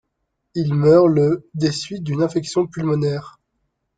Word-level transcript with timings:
Il 0.55 0.73
meurt 0.73 1.07
le 1.09 1.47
des 1.53 1.71
suites 1.71 2.01
d’une 2.03 2.23
infection 2.23 2.65
pulmonaire. 2.65 3.39